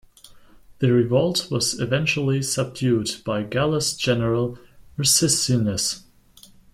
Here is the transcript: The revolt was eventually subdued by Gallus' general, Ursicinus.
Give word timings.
The 0.79 0.91
revolt 0.91 1.51
was 1.51 1.79
eventually 1.79 2.41
subdued 2.41 3.17
by 3.23 3.43
Gallus' 3.43 3.95
general, 3.95 4.57
Ursicinus. 4.97 6.01